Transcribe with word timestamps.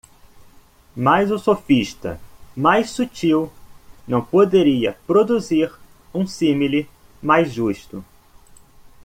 Mas 0.95 1.29
o 1.29 1.37
sofista 1.37 2.19
mais 2.55 2.89
sutil 2.89 3.53
não 4.07 4.19
poderia 4.25 4.97
produzir 5.05 5.71
um 6.11 6.25
símile 6.25 6.89
mais 7.21 7.53
justo. 7.53 8.03